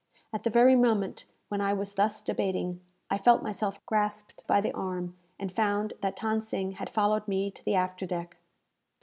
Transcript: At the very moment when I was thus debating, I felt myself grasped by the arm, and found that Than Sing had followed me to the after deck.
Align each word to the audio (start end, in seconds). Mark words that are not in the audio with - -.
At 0.33 0.41
the 0.41 0.49
very 0.49 0.75
moment 0.75 1.25
when 1.49 1.61
I 1.61 1.73
was 1.73 1.93
thus 1.93 2.23
debating, 2.23 2.81
I 3.11 3.19
felt 3.19 3.43
myself 3.43 3.85
grasped 3.85 4.43
by 4.47 4.59
the 4.59 4.71
arm, 4.73 5.15
and 5.37 5.53
found 5.53 5.93
that 6.01 6.15
Than 6.19 6.41
Sing 6.41 6.71
had 6.71 6.89
followed 6.89 7.27
me 7.27 7.51
to 7.51 7.63
the 7.63 7.75
after 7.75 8.07
deck. 8.07 8.37